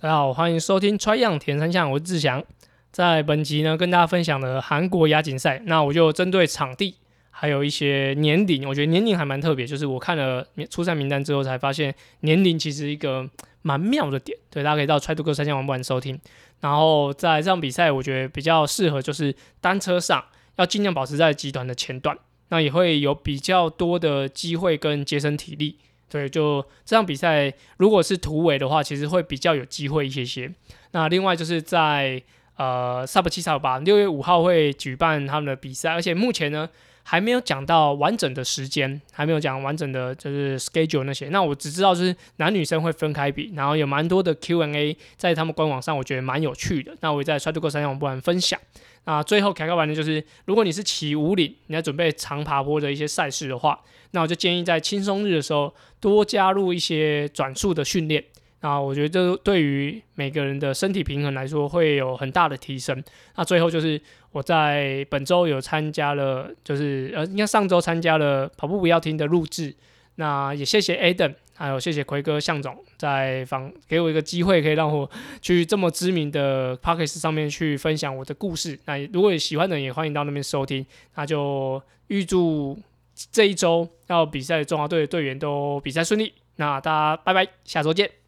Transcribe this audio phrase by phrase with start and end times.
[0.00, 2.44] 大家好，欢迎收听《Try 样田三项》，我是志祥。
[2.92, 6.94] 在本集呢，跟大家分享的韩国亚锦赛，那我就针对场地
[7.32, 13.28] 还有一些年龄，我觉得年龄还蛮特别，就是我看了初赛名单之后，才发现年龄其实一个
[13.62, 14.38] 蛮妙的点。
[14.50, 16.16] 对，大家可以到 Try to Go 三项玩不玩收听。
[16.60, 20.24] 然后在这场比赛，我觉得比较适合就是单车上
[20.58, 22.16] 要尽量保持在集团的前段，
[22.50, 25.78] 那也会有比较多的机会跟节省体力。
[26.08, 30.52] 对，就这场比赛，如果是突围的话，其实会比较有机会一些些。
[30.92, 32.22] 那另外就是在
[32.58, 36.68] 呃 Sub 七 Sub 八六月五号会举办他们的比赛，而且目前呢
[37.04, 41.28] 还没有讲到完整的时间，还没有讲完整的就是 schedule 那些。
[41.28, 46.94] 那我只知道就是男女生会分开比，然后有蛮多的 Q&A 在他们官网上，我觉得蛮有趣的。
[47.00, 48.60] 那我也在 Try to Go 三网不玩分享。
[49.04, 53.80] 那最后凯开完的就是，如果你是骑五岭，你在准备长爬坡的一些赛事的话，
[54.10, 58.22] 那我就建议在轻松日的时候多加入一些转速的训练。
[58.60, 63.02] 那我觉得这对于每个人的身体平衡来说会有很大的提升。
[63.36, 64.00] 那最后就是
[64.32, 69.74] 我在本周有参加了，就是呃，应该上周参加了跑步不要停的录制。
[70.16, 75.08] 那也谢谢 Adam，还有谢谢奎哥向总在访给我一个机会，可以让我
[75.40, 78.76] 去这么知名的 Podcast 上面去分享我的故事。
[78.86, 80.84] 那如果有喜欢的人，也欢迎到那边收听。
[81.14, 82.76] 那就预祝
[83.30, 86.32] 这一周要比赛的中华队的队员都比赛顺利。
[86.56, 88.27] 那大家拜拜，下周见。